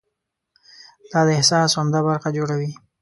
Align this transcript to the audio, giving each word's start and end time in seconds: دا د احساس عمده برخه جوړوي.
دا 1.11 1.19
د 1.27 1.29
احساس 1.37 1.71
عمده 1.79 1.99
برخه 2.07 2.29
جوړوي. 2.37 2.71